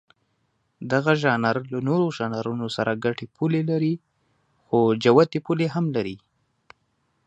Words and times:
دغه 0.91 1.11
ژانر 1.21 1.55
له 1.71 1.79
نورو 1.87 2.07
ژانرونو 2.17 2.67
سره 2.75 2.91
ګډې 3.03 3.25
پولې 3.35 3.61
لري، 3.69 3.93
خو 4.63 4.77
جوتې 5.03 5.39
پولې 5.45 5.67
هم 5.75 5.85
لري. 5.95 6.17